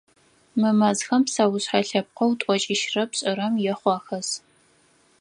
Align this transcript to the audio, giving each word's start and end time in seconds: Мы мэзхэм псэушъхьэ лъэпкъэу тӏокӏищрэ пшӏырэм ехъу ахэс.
Мы 0.59 0.69
мэзхэм 0.79 1.21
псэушъхьэ 1.27 1.81
лъэпкъэу 1.87 2.31
тӏокӏищрэ 2.39 3.03
пшӏырэм 3.09 3.53
ехъу 3.71 3.91
ахэс. 3.97 4.29